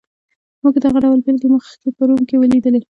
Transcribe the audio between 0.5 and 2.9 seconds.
موږ دغه ډول بېلګې مخکې په روم کې ولیدلې.